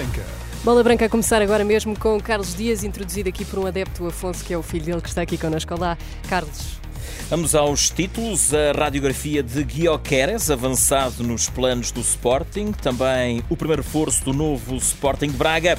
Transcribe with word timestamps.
Branca. 0.00 0.24
Bola 0.64 0.82
Branca 0.82 1.04
a 1.04 1.08
começar 1.10 1.42
agora 1.42 1.62
mesmo 1.62 1.98
com 1.98 2.16
o 2.16 2.22
Carlos 2.22 2.54
Dias, 2.54 2.84
introduzido 2.84 3.28
aqui 3.28 3.44
por 3.44 3.58
um 3.58 3.66
adepto, 3.66 4.06
Afonso, 4.06 4.42
que 4.42 4.54
é 4.54 4.56
o 4.56 4.62
filho 4.62 4.86
dele 4.86 5.00
que 5.02 5.08
está 5.08 5.20
aqui 5.20 5.36
connosco. 5.36 5.74
Olá, 5.74 5.98
Carlos. 6.26 6.80
Vamos 7.28 7.54
aos 7.54 7.90
títulos. 7.90 8.54
A 8.54 8.72
radiografia 8.72 9.42
de 9.42 9.62
Guioqueres, 9.62 10.50
avançado 10.50 11.22
nos 11.22 11.50
planos 11.50 11.90
do 11.90 12.00
Sporting. 12.00 12.72
Também 12.72 13.44
o 13.50 13.56
primeiro 13.56 13.82
reforço 13.82 14.24
do 14.24 14.32
novo 14.32 14.74
Sporting 14.76 15.28
de 15.28 15.36
Braga. 15.36 15.76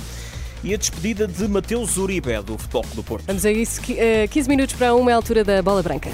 E 0.63 0.71
a 0.71 0.77
despedida 0.77 1.27
de 1.27 1.47
Mateus 1.47 1.97
Uribe, 1.97 2.39
do 2.43 2.59
Futebol 2.59 2.85
do 2.93 3.01
Porto. 3.01 3.25
Vamos 3.25 3.43
a 3.43 3.51
isso. 3.51 3.81
15 3.81 4.47
minutos 4.47 4.75
para 4.75 4.93
uma, 4.93 5.09
é 5.09 5.13
a 5.13 5.17
altura 5.17 5.43
da 5.43 5.63
Bola 5.63 5.81
Branca. 5.81 6.11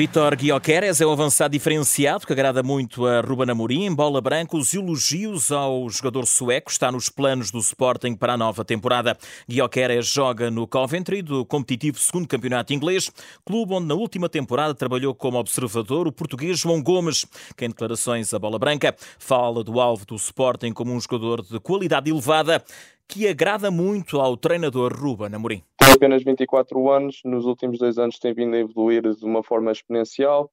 Vitor 0.00 0.34
Guioqueres 0.34 0.98
é 1.02 1.06
um 1.06 1.12
avançado 1.12 1.52
diferenciado 1.52 2.26
que 2.26 2.32
agrada 2.32 2.62
muito 2.62 3.04
a 3.04 3.20
Ruben 3.20 3.50
Amorim. 3.50 3.84
Em 3.84 3.94
bola 3.94 4.18
branca, 4.18 4.56
os 4.56 4.72
elogios 4.72 5.52
ao 5.52 5.90
jogador 5.90 6.24
sueco 6.24 6.70
está 6.70 6.90
nos 6.90 7.10
planos 7.10 7.50
do 7.50 7.58
Sporting 7.58 8.14
para 8.14 8.32
a 8.32 8.36
nova 8.38 8.64
temporada. 8.64 9.14
Guioqueres 9.46 10.06
joga 10.06 10.50
no 10.50 10.66
Coventry, 10.66 11.20
do 11.20 11.44
competitivo 11.44 11.98
segundo 11.98 12.26
campeonato 12.26 12.72
inglês, 12.72 13.10
clube 13.44 13.74
onde 13.74 13.88
na 13.88 13.94
última 13.94 14.26
temporada 14.26 14.74
trabalhou 14.74 15.14
como 15.14 15.36
observador 15.38 16.08
o 16.08 16.12
português 16.12 16.58
João 16.58 16.82
Gomes, 16.82 17.26
que 17.54 17.66
em 17.66 17.68
declarações 17.68 18.32
à 18.32 18.38
bola 18.38 18.58
branca 18.58 18.96
fala 19.18 19.62
do 19.62 19.78
alvo 19.78 20.06
do 20.06 20.16
Sporting 20.16 20.72
como 20.72 20.94
um 20.94 20.98
jogador 20.98 21.42
de 21.42 21.60
qualidade 21.60 22.08
elevada 22.08 22.64
que 23.06 23.28
agrada 23.28 23.70
muito 23.70 24.18
ao 24.18 24.34
treinador 24.34 24.98
Ruben 24.98 25.34
Amorim 25.34 25.62
apenas 25.88 26.22
24 26.22 26.90
anos, 26.90 27.20
nos 27.24 27.46
últimos 27.46 27.78
dois 27.78 27.98
anos 27.98 28.18
tem 28.18 28.34
vindo 28.34 28.54
a 28.54 28.58
evoluir 28.58 29.02
de 29.02 29.24
uma 29.24 29.42
forma 29.42 29.72
exponencial. 29.72 30.50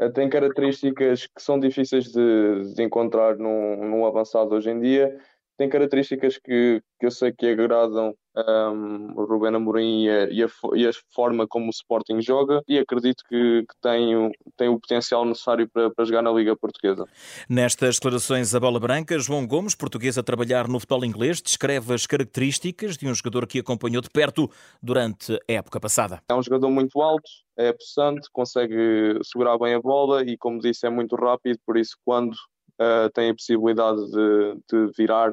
Eh, 0.00 0.10
tem 0.10 0.28
características 0.28 1.26
que 1.26 1.42
são 1.42 1.58
difíceis 1.58 2.12
de, 2.12 2.74
de 2.74 2.82
encontrar 2.82 3.36
num, 3.36 3.76
num 3.76 4.06
avançado 4.06 4.54
hoje 4.54 4.70
em 4.70 4.80
dia. 4.80 5.16
Tem 5.62 5.68
características 5.68 6.38
que, 6.38 6.82
que 6.98 7.06
eu 7.06 7.10
sei 7.12 7.30
que 7.30 7.46
agradam 7.46 8.12
um, 8.36 9.12
o 9.14 9.24
Rubén 9.24 9.54
Amorim 9.54 10.06
e 10.06 10.10
a, 10.10 10.24
e, 10.24 10.42
a, 10.42 10.48
e 10.74 10.88
a, 10.88 10.90
forma 11.14 11.46
como 11.46 11.66
o 11.66 11.70
Sporting 11.70 12.20
joga 12.20 12.60
e 12.66 12.80
acredito 12.80 13.22
que, 13.28 13.62
que 13.62 13.74
tem, 13.80 14.32
tem 14.56 14.68
o 14.68 14.80
potencial 14.80 15.24
necessário 15.24 15.70
para, 15.72 15.88
para 15.94 16.04
jogar 16.04 16.20
na 16.20 16.32
Liga 16.32 16.56
Portuguesa. 16.56 17.06
Nestas 17.48 17.94
declarações 17.94 18.52
a 18.56 18.58
bola 18.58 18.80
branca, 18.80 19.16
João 19.20 19.46
Gomes, 19.46 19.76
português 19.76 20.18
a 20.18 20.22
trabalhar 20.24 20.66
no 20.66 20.80
futebol 20.80 21.04
inglês, 21.04 21.40
descreve 21.40 21.94
as 21.94 22.08
características 22.08 22.96
de 22.96 23.06
um 23.06 23.14
jogador 23.14 23.46
que 23.46 23.60
acompanhou 23.60 24.02
de 24.02 24.10
perto 24.10 24.50
durante 24.82 25.32
a 25.48 25.52
época 25.52 25.78
passada. 25.78 26.20
É 26.28 26.34
um 26.34 26.42
jogador 26.42 26.70
muito 26.70 27.00
alto, 27.00 27.30
é 27.56 27.72
possante, 27.72 28.28
consegue 28.32 29.20
segurar 29.22 29.56
bem 29.58 29.74
a 29.74 29.80
bola 29.80 30.24
e, 30.24 30.36
como 30.36 30.58
disse, 30.58 30.88
é 30.88 30.90
muito 30.90 31.14
rápido, 31.14 31.56
por 31.64 31.76
isso 31.76 31.96
quando 32.04 32.32
uh, 32.32 33.08
tem 33.14 33.30
a 33.30 33.34
possibilidade 33.34 34.00
de, 34.10 34.54
de 34.68 34.92
virar 34.96 35.32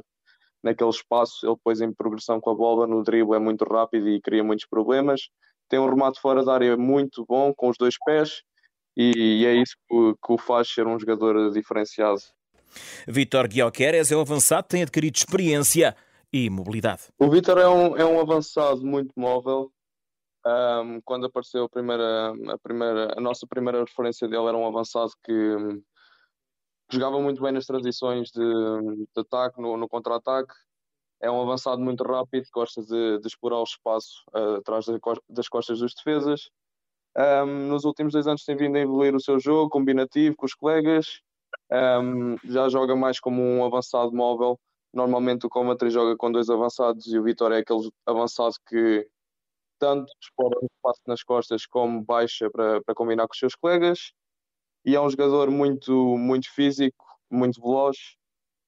naquele 0.64 0.90
espaço, 0.90 1.46
ele 1.46 1.56
depois 1.56 1.82
em 1.82 1.94
progressão 1.94 2.40
com 2.40 2.50
a 2.50 2.56
bola, 2.56 2.88
no 2.88 3.04
drible 3.04 3.36
é 3.36 3.40
muito 3.40 3.64
rápido 3.66 4.10
e 4.10 4.22
cria 4.22 4.44
muitos 4.44 4.66
problemas. 4.66 5.30
Tem 5.70 5.80
um 5.80 5.90
remate 5.90 6.20
fora 6.20 6.44
da 6.44 6.54
área 6.54 6.76
muito 6.76 7.26
bom, 7.28 7.54
com 7.54 7.70
os 7.70 7.78
dois 7.78 7.96
pés, 8.04 8.42
e, 8.98 9.46
é 9.46 9.54
isso 9.54 9.76
que, 9.88 10.34
o 10.34 10.38
faz 10.38 10.68
ser 10.70 10.86
um 10.88 11.00
jogador 11.00 11.52
diferenciado. 11.52 12.20
Vitor 13.08 13.48
Guioqueres 13.48 14.12
é 14.12 14.18
um 14.18 14.22
avançado, 14.22 14.68
tem 14.68 14.82
adquirido 14.82 15.16
experiência 15.16 15.96
e 16.32 16.50
mobilidade. 16.50 17.04
O 17.18 17.30
Vitor 17.30 17.58
é 17.58 17.68
um, 17.68 17.98
é 17.98 18.06
um 18.06 18.20
avançado 18.20 18.86
muito 18.86 19.14
móvel. 19.16 19.72
Um, 20.46 21.02
quando 21.04 21.26
apareceu 21.26 21.66
a 21.66 21.70
primeira, 21.70 22.34
a 22.48 22.58
primeira, 22.58 23.14
a 23.18 23.22
nossa 23.22 23.46
primeira 23.48 23.80
referência 23.80 24.28
dele 24.28 24.48
era 24.48 24.58
um 24.58 24.66
avançado 24.66 25.12
que 25.24 25.34
jogava 26.92 27.20
muito 27.20 27.42
bem 27.42 27.52
nas 27.52 27.66
transições 27.66 28.30
de, 28.32 28.42
de 28.42 29.20
ataque, 29.22 29.62
no, 29.62 29.78
no 29.78 29.88
contra-ataque. 29.88 30.54
É 31.22 31.30
um 31.30 31.42
avançado 31.42 31.82
muito 31.82 32.04
rápido, 32.04 32.48
gosta 32.54 32.82
de, 32.82 33.20
de 33.20 33.28
explorar 33.28 33.60
o 33.60 33.64
espaço 33.64 34.24
uh, 34.34 34.56
atrás 34.56 34.86
das 35.30 35.50
costas 35.50 35.80
dos 35.80 35.94
defesas. 35.94 36.50
Um, 37.18 37.68
nos 37.68 37.84
últimos 37.84 38.14
dois 38.14 38.28
anos 38.28 38.46
tem 38.46 38.56
vindo 38.56 38.78
a 38.78 38.80
evoluir 38.80 39.14
o 39.14 39.20
seu 39.20 39.40
jogo 39.40 39.70
combinativo 39.70 40.36
com 40.36 40.46
os 40.46 40.54
colegas. 40.54 41.20
Um, 41.72 42.38
já 42.46 42.70
joga 42.70 42.96
mais 42.96 43.20
como 43.20 43.42
um 43.42 43.66
avançado 43.66 44.14
móvel. 44.14 44.58
Normalmente 44.94 45.46
o 45.46 45.50
Comatri 45.50 45.90
joga 45.90 46.16
com 46.16 46.32
dois 46.32 46.50
avançados 46.50 47.08
e 47.08 47.20
o 47.20 47.24
Vitor 47.24 47.52
é 47.52 47.58
aquele 47.58 47.92
avançado 48.06 48.56
que 48.68 49.08
tanto 49.78 50.12
explora 50.22 50.58
o 50.62 50.66
espaço 50.66 51.02
nas 51.06 51.24
costas 51.24 51.66
como 51.66 52.04
baixa 52.04 52.50
para, 52.50 52.82
para 52.82 52.96
combinar 52.96 53.28
com 53.28 53.34
os 53.34 53.40
seus 53.40 53.56
colegas 53.56 54.14
e 54.86 54.96
é 54.96 55.02
um 55.02 55.10
jogador 55.10 55.50
muito, 55.52 56.18
muito 56.18 56.54
físico, 56.54 57.06
muito 57.30 57.62
veloz, 57.62 57.98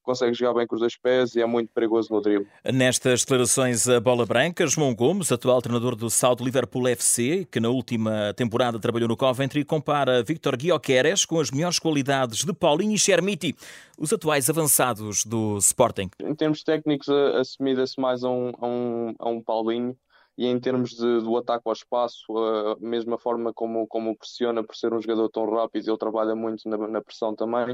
consegue 0.04 0.34
jogar 0.34 0.54
bem 0.54 0.68
com 0.68 0.76
os 0.76 0.82
dois 0.82 0.98
pés 0.98 1.36
e 1.36 1.42
é 1.42 1.46
muito 1.46 1.72
perigoso 1.74 2.14
no 2.14 2.22
drible. 2.22 2.48
Nestas 2.66 3.22
declarações 3.22 3.88
a 3.88 4.00
bola 4.00 4.26
branca, 4.26 4.66
João 4.68 4.94
Gomes, 4.94 5.32
atual 5.32 5.62
treinador 5.62 5.96
do 5.96 6.10
Salto 6.10 6.44
Liverpool 6.44 6.88
FC, 6.88 7.48
que 7.52 7.60
na 7.60 7.70
última 7.70 8.34
temporada 8.36 8.80
trabalhou 8.80 9.08
no 9.08 9.18
Coventry, 9.18 9.64
compara 9.64 10.24
Victor 10.24 10.58
Guioqueres 10.58 11.26
com 11.26 11.40
as 11.40 11.52
melhores 11.52 11.80
qualidades 11.80 12.44
de 12.44 12.54
Paulinho 12.54 12.96
e 12.96 13.00
Chermiti, 13.00 13.56
os 13.98 14.12
atuais 14.12 14.50
avançados 14.50 15.24
do 15.24 15.58
Sporting. 15.58 16.10
Em 16.20 16.36
termos 16.36 16.64
técnicos, 16.64 17.08
assimida-se 17.10 18.00
mais 18.00 18.24
a 18.24 18.30
um, 18.30 18.52
a 18.60 18.68
um, 18.68 19.16
a 19.20 19.30
um 19.30 19.42
Paulinho, 19.42 19.96
e 20.42 20.48
em 20.48 20.60
termos 20.60 20.90
de, 20.90 21.20
do 21.20 21.38
ataque 21.38 21.62
ao 21.68 21.74
espaço, 21.74 22.36
a 22.36 22.76
mesma 22.80 23.16
forma 23.16 23.54
como, 23.54 23.86
como 23.86 24.18
pressiona 24.18 24.64
por 24.64 24.76
ser 24.76 24.92
um 24.92 25.00
jogador 25.00 25.30
tão 25.30 25.48
rápido, 25.48 25.88
ele 25.88 25.98
trabalha 26.00 26.36
muito 26.36 26.68
na, 26.68 26.78
na 26.88 27.00
pressão 27.00 27.36
também, 27.36 27.74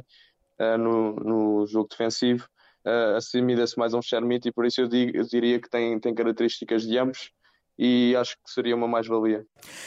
uh, 0.59 0.77
no, 0.77 1.13
no 1.15 1.65
jogo 1.65 1.87
defensivo, 1.89 2.45
uh, 2.85 3.15
assimila-se 3.15 3.79
mais 3.79 3.93
a 3.93 3.97
um 3.97 4.01
Chermite 4.01 4.49
e 4.49 4.51
por 4.51 4.65
isso 4.65 4.81
eu, 4.81 4.87
digo, 4.89 5.15
eu 5.15 5.23
diria 5.23 5.61
que 5.61 5.69
tem, 5.69 5.97
tem 5.97 6.13
características 6.13 6.83
de 6.83 6.97
ambos 6.97 7.31
e 7.77 8.15
acho 8.15 8.35
que 8.43 8.51
seria 8.51 8.75
uma 8.75 8.87
mais-valia. 8.87 9.45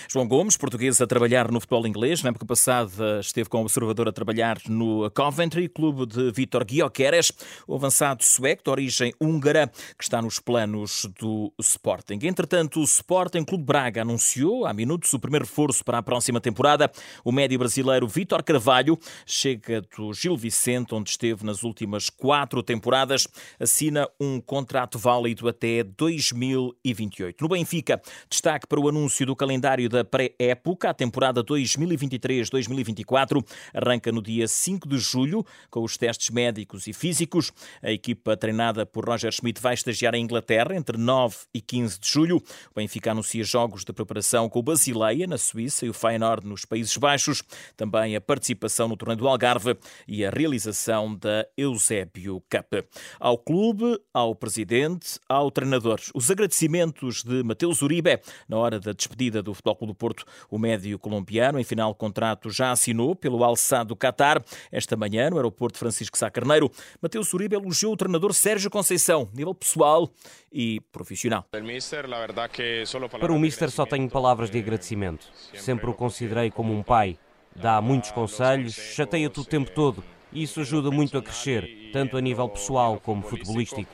João 0.09 0.27
Gomes, 0.27 0.57
português 0.57 1.01
a 1.01 1.07
trabalhar 1.07 1.51
no 1.51 1.61
futebol 1.61 1.87
inglês, 1.87 2.23
na 2.23 2.31
época 2.31 2.47
passada 2.47 3.21
esteve 3.21 3.49
como 3.49 3.65
observador 3.65 4.09
a 4.09 4.13
trabalhar 4.13 4.59
no 4.69 5.11
Coventry, 5.11 5.69
clube 5.69 6.07
de 6.07 6.31
Vitor 6.31 6.65
Guioqueres, 6.65 7.33
o 7.67 7.75
avançado 7.75 8.25
sueco 8.25 8.65
de 8.65 8.71
origem 8.71 9.13
húngara, 9.21 9.67
que 9.97 10.05
está 10.05 10.21
nos 10.23 10.39
planos 10.39 11.09
do 11.19 11.53
Sporting. 11.59 12.19
Entretanto, 12.23 12.81
o 12.81 12.85
Sporting 12.85 13.45
Clube 13.45 13.65
Braga 13.65 14.03
anunciou 14.03 14.67
há 14.67 14.73
minutos 14.73 15.13
o 15.13 15.19
primeiro 15.19 15.45
reforço 15.45 15.85
para 15.85 15.99
a 15.99 16.03
próxima 16.03 16.41
temporada. 16.41 16.91
O 17.25 17.33
médio 17.33 17.59
brasileiro 17.59 18.07
Vitor 18.07 18.43
Carvalho 18.43 18.99
chega 19.27 19.83
do 19.97 20.13
Gil 20.13 20.37
Vicente, 20.37 20.95
onde 20.95 21.11
esteve 21.11 21.45
nas 21.45 21.63
últimas 21.63 22.11
quatro 22.11 22.63
temporadas, 22.63 23.27
assina 23.59 24.09
um 24.21 24.41
contrato 24.41 24.99
válido 24.99 25.49
até 25.49 25.83
2028. 25.83 27.41
No 27.41 27.49
Benfica, 27.49 27.80
Benfica. 27.81 28.01
Destaque 28.29 28.67
para 28.67 28.79
o 28.79 28.89
anúncio 28.89 29.27
do 29.27 29.35
calendário 29.35 29.89
da 29.89 30.05
pré-época. 30.05 30.91
A 30.91 30.95
temporada 30.95 31.43
2023-2024 31.43 33.45
arranca 33.75 34.13
no 34.13 34.23
dia 34.23 34.47
5 34.47 34.89
de 34.89 34.99
julho, 34.99 35.45
com 35.71 35.83
os 35.83 35.97
testes 35.97 36.31
médicos 36.31 36.87
e 36.87 36.93
físicos. 36.93 37.53
A 37.83 37.91
equipa 37.91 38.37
treinada 38.37 38.85
por 38.85 39.07
Roger 39.07 39.33
Schmidt 39.33 39.61
vai 39.61 39.75
estagiar 39.75 40.15
em 40.15 40.23
Inglaterra 40.23 40.77
entre 40.77 40.99
9 40.99 41.37
e 41.55 41.61
15 41.61 41.99
de 41.99 42.09
julho. 42.09 42.37
O 42.37 42.75
Benfica 42.77 43.13
anuncia 43.13 43.43
jogos 43.43 43.85
de 43.85 43.93
preparação 43.93 44.49
com 44.49 44.59
o 44.59 44.63
Basileia, 44.63 45.27
na 45.27 45.39
Suíça, 45.39 45.87
e 45.87 45.91
o 45.91 45.95
Feyenoord, 45.95 46.47
nos 46.47 46.65
Países 46.65 46.97
Baixos. 46.97 47.43
Também 47.77 48.15
a 48.15 48.21
participação 48.21 48.89
no 48.89 48.97
torneio 48.97 49.19
do 49.19 49.29
Algarve 49.29 49.77
e 50.07 50.25
a 50.25 50.31
realização 50.31 51.17
da 51.17 51.47
Eusébio 51.57 52.43
Cup. 52.51 52.85
Ao 53.19 53.39
clube, 53.39 53.99
ao 54.13 54.35
presidente, 54.35 55.19
ao 55.29 55.51
treinador. 55.51 56.01
Os 56.15 56.31
agradecimentos 56.31 57.23
de 57.23 57.43
Mateus 57.43 57.70
Mateus 57.71 57.83
Uribe. 57.83 58.19
Na 58.49 58.59
hora 58.59 58.81
da 58.81 58.93
despedida 58.93 59.43
do 59.43 59.55
Futebol 59.55 59.77
Clube 59.77 59.93
do 59.93 59.97
Porto, 59.97 60.25
o 60.51 60.59
médio 60.59 60.99
colombiano, 60.99 61.59
em 61.59 61.65
final 61.65 61.93
de 61.93 61.99
contrato, 61.99 62.51
já 62.51 62.73
assinou 62.73 63.15
pelo 63.15 63.45
Al-Sadd 63.45 63.89
do 63.89 63.97
Qatar. 63.97 64.43
Esta 64.73 64.97
manhã, 64.97 65.31
no 65.31 65.37
aeroporto 65.37 65.79
Francisco 65.79 66.19
Sá 66.19 66.31
Carneiro, 66.31 66.71
Mateus 67.01 67.33
Uribe 67.33 67.55
elogiou 67.55 67.93
o 67.93 67.97
treinador 67.97 68.35
Sérgio 68.35 68.71
Conceição, 68.71 69.29
nível 69.33 69.55
pessoal 69.55 70.11
e 70.53 70.81
profissional. 70.93 71.47
Para 71.51 73.33
o 73.33 73.39
Mister 73.39 73.71
só 73.71 73.87
tenho 73.87 74.11
palavras 74.11 74.51
de 74.51 74.59
agradecimento. 74.59 75.27
Sempre 75.55 75.89
o 75.89 75.95
considerei 75.95 76.51
como 76.51 76.77
um 76.77 76.83
pai. 76.83 77.17
Dá 77.55 77.81
muitos 77.81 78.11
conselhos, 78.11 78.75
chateia-te 78.75 79.41
o 79.41 79.45
tempo 79.45 79.71
todo 79.71 80.03
e 80.33 80.43
isso 80.43 80.61
ajuda 80.61 80.91
muito 80.91 81.19
a 81.19 81.23
crescer. 81.23 81.90
Tanto 81.93 82.17
a 82.17 82.21
nível 82.21 82.49
pessoal 82.49 83.01
como 83.01 83.23
futebolístico. 83.23 83.91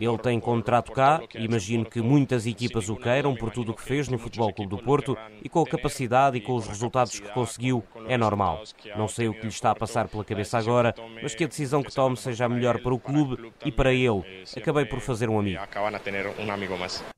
Ele 0.00 0.18
tem 0.18 0.40
contrato 0.40 0.92
cá, 0.92 1.20
imagino 1.34 1.84
que 1.84 2.00
muitas 2.00 2.46
equipas 2.46 2.88
o 2.88 2.96
queiram 2.96 3.34
por 3.34 3.50
tudo 3.50 3.72
o 3.72 3.74
que 3.74 3.82
fez 3.82 4.08
no 4.08 4.18
Futebol 4.18 4.52
Clube 4.52 4.70
do 4.70 4.82
Porto 4.82 5.16
e 5.42 5.48
com 5.48 5.60
a 5.60 5.66
capacidade 5.66 6.36
e 6.36 6.40
com 6.40 6.54
os 6.54 6.66
resultados 6.66 7.18
que 7.18 7.28
conseguiu, 7.30 7.84
é 8.06 8.16
normal. 8.16 8.62
Não 8.96 9.08
sei 9.08 9.28
o 9.28 9.34
que 9.34 9.42
lhe 9.42 9.48
está 9.48 9.70
a 9.70 9.74
passar 9.74 10.08
pela 10.08 10.24
cabeça 10.24 10.58
agora, 10.58 10.94
mas 11.22 11.34
que 11.34 11.44
a 11.44 11.46
decisão 11.46 11.82
que 11.82 11.94
tome 11.94 12.16
seja 12.16 12.46
a 12.46 12.48
melhor 12.48 12.80
para 12.80 12.94
o 12.94 12.98
clube 12.98 13.52
e 13.64 13.70
para 13.70 13.92
ele. 13.92 14.22
Acabei 14.56 14.84
por 14.84 15.00
fazer 15.00 15.28
um 15.28 15.38
amigo. 15.38 15.60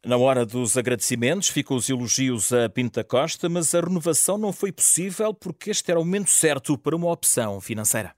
Na 0.04 0.16
hora 0.16 0.44
dos 0.44 0.76
agradecimentos, 0.76 1.48
ficam 1.48 1.76
os 1.76 1.88
elogios 1.88 2.52
a 2.52 2.68
Pinta 2.68 3.02
Costa, 3.02 3.48
mas 3.48 3.74
a 3.74 3.80
renovação 3.80 4.36
não 4.36 4.52
foi 4.52 4.70
possível 4.72 5.32
porque 5.32 5.70
este 5.70 5.90
era 5.90 6.00
o 6.00 6.04
momento 6.04 6.30
certo 6.30 6.76
para 6.76 6.94
uma 6.94 7.10
opção 7.10 7.53
financeira. 7.60 8.14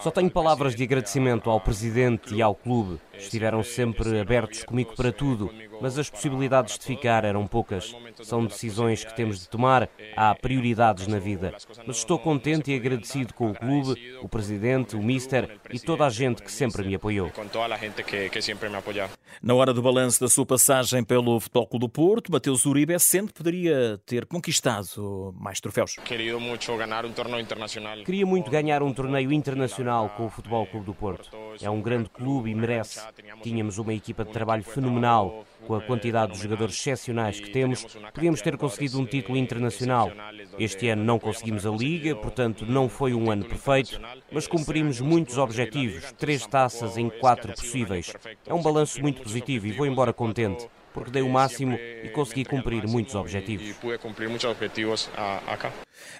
Só 0.00 0.10
tenho 0.10 0.30
palavras 0.30 0.74
de 0.74 0.82
agradecimento 0.82 1.50
ao 1.50 1.60
presidente 1.60 2.34
e 2.34 2.42
ao 2.42 2.54
clube. 2.54 3.00
Estiveram 3.14 3.62
sempre 3.62 4.18
abertos 4.18 4.64
comigo 4.64 4.94
para 4.96 5.12
tudo, 5.12 5.50
mas 5.80 5.98
as 5.98 6.10
possibilidades 6.10 6.78
de 6.78 6.84
ficar 6.84 7.24
eram 7.24 7.46
poucas. 7.46 7.94
São 8.22 8.44
decisões 8.44 9.04
que 9.04 9.14
temos 9.14 9.40
de 9.40 9.48
tomar, 9.48 9.88
há 10.16 10.34
prioridades 10.34 11.06
na 11.06 11.18
vida. 11.18 11.54
Mas 11.86 11.98
estou 11.98 12.18
contente 12.18 12.72
e 12.72 12.76
agradecido 12.76 13.34
com 13.34 13.50
o 13.50 13.54
clube, 13.54 14.18
o 14.22 14.28
presidente, 14.28 14.96
o 14.96 15.02
mister 15.02 15.60
e 15.70 15.78
toda 15.78 16.06
a 16.06 16.10
gente 16.10 16.42
que 16.42 16.50
sempre 16.50 16.84
me 16.84 16.94
apoiou. 16.94 17.30
Na 19.40 19.54
hora 19.54 19.72
do 19.72 19.82
balanço 19.82 20.20
da 20.20 20.28
sua 20.28 20.46
passagem 20.46 21.04
pelo 21.04 21.38
Futebol 21.40 21.66
Clube 21.66 21.86
do 21.86 21.88
Porto, 21.88 22.30
Mateus 22.30 22.64
Uribe 22.64 22.98
sente 22.98 23.28
que 23.28 23.34
poderia 23.34 24.00
ter 24.06 24.26
conquistado 24.26 25.34
mais 25.38 25.60
troféus. 25.60 25.96
Queria 28.04 28.26
muito 28.26 28.50
ganhar 28.50 28.82
um 28.82 28.92
torneio 28.92 29.32
internacional 29.32 30.10
com 30.10 30.26
o 30.26 30.30
Futebol 30.30 30.66
Clube 30.66 30.86
do 30.86 30.94
Porto. 30.94 31.30
É 31.60 31.70
um 31.70 31.80
grande 31.80 32.08
clube 32.08 32.50
e 32.50 32.54
merece. 32.54 33.00
Tínhamos 33.42 33.78
uma 33.78 33.94
equipa 33.94 34.24
de 34.24 34.32
trabalho 34.32 34.62
fenomenal, 34.62 35.44
com 35.66 35.74
a 35.74 35.80
quantidade 35.80 36.32
de 36.32 36.42
jogadores 36.42 36.74
excepcionais 36.74 37.40
que 37.40 37.50
temos, 37.50 37.86
podíamos 38.12 38.42
ter 38.42 38.56
conseguido 38.56 38.98
um 38.98 39.06
título 39.06 39.36
internacional. 39.38 40.10
Este 40.58 40.88
ano 40.88 41.04
não 41.04 41.18
conseguimos 41.18 41.66
a 41.66 41.70
Liga, 41.70 42.14
portanto 42.16 42.66
não 42.66 42.88
foi 42.88 43.14
um 43.14 43.30
ano 43.30 43.44
perfeito, 43.44 44.00
mas 44.30 44.46
cumprimos 44.46 45.00
muitos 45.00 45.38
objetivos, 45.38 46.12
três 46.12 46.46
taças 46.46 46.96
em 46.96 47.08
quatro 47.08 47.52
possíveis. 47.52 48.12
É 48.46 48.52
um 48.52 48.62
balanço 48.62 49.00
muito 49.00 49.22
positivo 49.22 49.66
e 49.66 49.72
vou 49.72 49.86
embora 49.86 50.12
contente 50.12 50.68
porque 50.92 51.10
dei 51.10 51.22
o 51.22 51.28
máximo 51.28 51.74
e 51.74 52.08
consegui 52.10 52.44
cumprir 52.44 52.86
muitos 52.86 53.14
objetivos. 53.14 53.76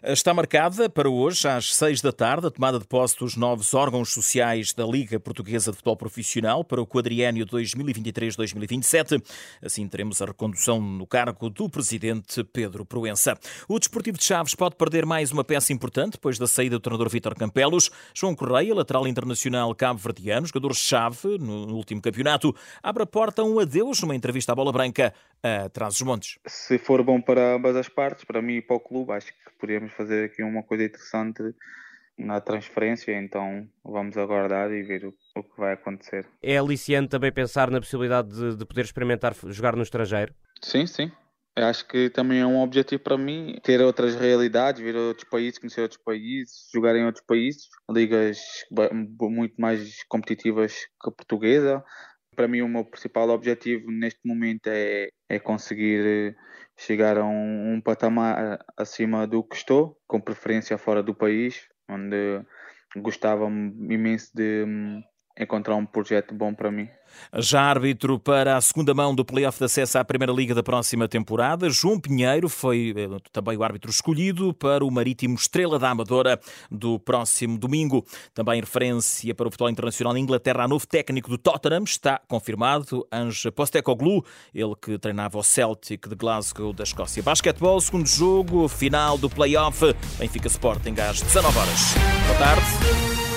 Está 0.02 0.34
marcada 0.34 0.88
para 0.88 1.08
hoje, 1.08 1.46
às 1.46 1.74
seis 1.74 2.00
da 2.00 2.12
tarde, 2.12 2.46
a 2.46 2.50
tomada 2.50 2.78
de 2.78 2.86
posse 2.86 3.18
dos 3.18 3.36
novos 3.36 3.72
órgãos 3.74 4.12
sociais 4.12 4.72
da 4.72 4.84
Liga 4.84 5.20
Portuguesa 5.20 5.70
de 5.70 5.76
Futebol 5.76 5.96
Profissional 5.96 6.64
para 6.64 6.82
o 6.82 6.86
quadriênio 6.86 7.46
2023-2027. 7.46 9.22
Assim 9.62 9.86
teremos 9.86 10.20
a 10.20 10.26
recondução 10.26 10.80
no 10.80 11.06
cargo 11.06 11.48
do 11.48 11.68
presidente 11.68 12.42
Pedro 12.44 12.84
Proença. 12.84 13.38
O 13.68 13.78
Desportivo 13.78 14.18
de 14.18 14.24
Chaves 14.24 14.54
pode 14.54 14.76
perder 14.76 15.06
mais 15.06 15.30
uma 15.30 15.44
peça 15.44 15.72
importante 15.72 16.12
depois 16.12 16.38
da 16.38 16.46
saída 16.46 16.76
do 16.76 16.80
treinador 16.80 17.08
Vítor 17.08 17.34
Campelos. 17.34 17.90
João 18.14 18.34
Correia, 18.34 18.74
lateral 18.74 19.06
internacional 19.06 19.74
cabo-verdiano, 19.74 20.46
jogador-chave 20.46 21.38
no 21.38 21.74
último 21.74 22.00
campeonato, 22.00 22.54
abre 22.82 23.02
a 23.02 23.06
porta 23.06 23.42
a 23.42 23.44
um 23.44 23.58
adeus 23.58 24.00
numa 24.00 24.16
entrevista 24.16 24.52
à 24.52 24.54
Bola 24.54 24.72
Branca 24.72 25.14
a 25.42 25.68
Trás-os-Montes. 25.68 26.38
Se 26.46 26.78
for 26.78 27.02
bom 27.02 27.20
para 27.20 27.54
ambas 27.54 27.76
as 27.76 27.88
partes, 27.88 28.24
para 28.24 28.40
mim 28.40 28.56
e 28.56 28.62
para 28.62 28.76
o 28.76 28.80
clube, 28.80 29.12
acho 29.12 29.28
que 29.28 29.58
podemos 29.58 29.92
fazer 29.92 30.26
aqui 30.26 30.42
uma 30.42 30.62
coisa 30.62 30.84
interessante 30.84 31.42
na 32.18 32.40
transferência, 32.40 33.12
então 33.18 33.66
vamos 33.84 34.16
aguardar 34.16 34.70
e 34.70 34.82
ver 34.82 35.04
o, 35.06 35.14
o 35.36 35.42
que 35.42 35.58
vai 35.58 35.74
acontecer. 35.74 36.26
É 36.42 36.56
aliciante 36.56 37.08
também 37.08 37.32
pensar 37.32 37.70
na 37.70 37.80
possibilidade 37.80 38.28
de, 38.28 38.56
de 38.56 38.64
poder 38.64 38.84
experimentar 38.84 39.34
jogar 39.46 39.74
no 39.74 39.82
estrangeiro? 39.82 40.34
Sim, 40.62 40.86
sim. 40.86 41.10
Eu 41.54 41.66
acho 41.66 41.86
que 41.86 42.08
também 42.08 42.40
é 42.40 42.46
um 42.46 42.62
objetivo 42.62 43.02
para 43.02 43.18
mim 43.18 43.58
ter 43.62 43.80
outras 43.82 44.14
realidades, 44.14 44.80
ver 44.80 44.96
outros 44.96 45.28
países, 45.28 45.58
conhecer 45.58 45.82
outros 45.82 46.00
países, 46.02 46.68
jogar 46.72 46.96
em 46.96 47.04
outros 47.04 47.24
países, 47.26 47.68
ligas 47.90 48.40
muito 49.20 49.60
mais 49.60 50.02
competitivas 50.04 50.72
que 50.72 51.08
a 51.08 51.12
portuguesa. 51.12 51.84
Para 52.34 52.48
mim, 52.48 52.62
o 52.62 52.68
meu 52.68 52.84
principal 52.84 53.28
objetivo 53.28 53.90
neste 53.90 54.20
momento 54.24 54.68
é, 54.68 55.08
é 55.28 55.38
conseguir 55.38 56.36
chegar 56.76 57.18
a 57.18 57.24
um, 57.24 57.74
um 57.74 57.80
patamar 57.80 58.58
acima 58.76 59.26
do 59.26 59.44
que 59.44 59.56
estou, 59.56 60.00
com 60.06 60.20
preferência 60.20 60.78
fora 60.78 61.02
do 61.02 61.14
país, 61.14 61.68
onde 61.88 62.42
gostava 62.96 63.46
imenso 63.46 64.30
de 64.34 64.64
hum, 64.64 65.02
encontrar 65.38 65.76
um 65.76 65.86
projeto 65.86 66.34
bom 66.34 66.52
para 66.54 66.70
mim. 66.70 66.88
Já 67.36 67.62
árbitro 67.62 68.18
para 68.18 68.56
a 68.56 68.60
segunda 68.60 68.94
mão 68.94 69.14
do 69.14 69.24
playoff 69.24 69.58
de 69.58 69.64
acesso 69.64 69.98
à 69.98 70.04
Primeira 70.04 70.32
Liga 70.32 70.54
da 70.54 70.62
próxima 70.62 71.08
temporada, 71.08 71.68
João 71.70 71.98
Pinheiro 71.98 72.48
foi 72.48 72.94
eh, 72.96 73.08
também 73.32 73.56
o 73.56 73.62
árbitro 73.62 73.90
escolhido 73.90 74.52
para 74.54 74.84
o 74.84 74.90
Marítimo 74.90 75.34
Estrela 75.34 75.78
da 75.78 75.90
Amadora 75.90 76.38
do 76.70 76.98
próximo 76.98 77.58
domingo. 77.58 78.04
Também 78.34 78.60
referência 78.60 79.34
para 79.34 79.48
o 79.48 79.50
futebol 79.50 79.70
internacional 79.70 80.12
na 80.12 80.20
Inglaterra, 80.20 80.64
a 80.64 80.68
novo 80.68 80.86
técnico 80.86 81.30
do 81.30 81.38
Tottenham 81.38 81.84
está 81.84 82.20
confirmado, 82.28 83.06
Ange 83.12 83.50
Postecoglou, 83.50 84.24
ele 84.54 84.74
que 84.80 84.98
treinava 84.98 85.38
o 85.38 85.42
Celtic 85.42 86.08
de 86.08 86.14
Glasgow 86.14 86.72
da 86.72 86.84
Escócia. 86.84 87.22
Basquetebol, 87.22 87.80
segundo 87.80 88.06
jogo, 88.06 88.68
final 88.68 89.16
do 89.16 89.30
playoff, 89.30 89.80
Benfica 90.18 90.48
Sporting 90.48 90.94
às 91.00 91.20
19 91.20 91.58
horas. 91.58 91.94
Boa 92.26 92.38
tarde. 92.38 93.31